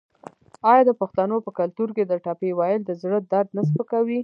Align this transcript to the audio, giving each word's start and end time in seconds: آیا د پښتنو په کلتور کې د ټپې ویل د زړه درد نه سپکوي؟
آیا 0.71 0.83
د 0.87 0.91
پښتنو 1.01 1.35
په 1.45 1.51
کلتور 1.59 1.89
کې 1.95 2.03
د 2.05 2.13
ټپې 2.25 2.51
ویل 2.59 2.81
د 2.85 2.91
زړه 3.01 3.17
درد 3.31 3.49
نه 3.57 3.63
سپکوي؟ 3.69 4.19